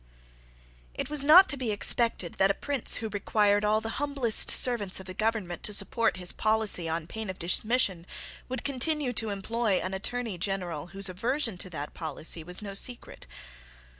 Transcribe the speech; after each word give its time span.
It 0.95 1.11
was 1.11 1.23
not 1.23 1.47
to 1.49 1.57
be 1.57 1.69
expected 1.69 2.33
that 2.39 2.49
a 2.49 2.55
prince 2.55 2.95
who 2.95 3.09
required 3.09 3.63
all 3.63 3.81
the 3.81 3.99
humblest 4.01 4.49
servants 4.49 4.99
of 4.99 5.05
the 5.05 5.13
government 5.13 5.61
to 5.61 5.73
support 5.73 6.17
his 6.17 6.31
policy 6.31 6.89
on 6.89 7.05
pain 7.05 7.29
of 7.29 7.37
dismission 7.37 8.07
would 8.49 8.63
continue 8.63 9.13
to 9.13 9.29
employ 9.29 9.73
an 9.79 9.93
Attorney 9.93 10.39
General 10.39 10.87
whose 10.87 11.07
aversion 11.07 11.55
to 11.59 11.69
that 11.69 11.93
policy 11.93 12.43
was 12.43 12.63
no 12.63 12.73
secret. 12.73 13.27